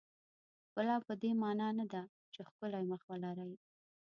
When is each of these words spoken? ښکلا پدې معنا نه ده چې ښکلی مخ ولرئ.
ښکلا 0.65 0.95
پدې 1.07 1.31
معنا 1.41 1.67
نه 1.79 1.85
ده 1.91 2.01
چې 2.33 2.39
ښکلی 2.49 2.83
مخ 2.91 3.01
ولرئ. 3.11 3.53